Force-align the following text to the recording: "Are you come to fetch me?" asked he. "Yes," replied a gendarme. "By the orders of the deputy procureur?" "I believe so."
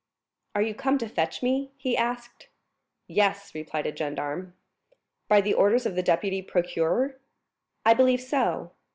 "Are 0.55 0.63
you 0.63 0.73
come 0.73 0.97
to 0.97 1.07
fetch 1.07 1.43
me?" 1.43 1.73
asked 1.95 2.47
he. 3.05 3.13
"Yes," 3.13 3.53
replied 3.53 3.85
a 3.85 3.95
gendarme. 3.95 4.55
"By 5.27 5.41
the 5.41 5.53
orders 5.53 5.85
of 5.85 5.93
the 5.93 6.01
deputy 6.01 6.41
procureur?" 6.41 7.17
"I 7.85 7.93
believe 7.93 8.21
so." 8.23 8.71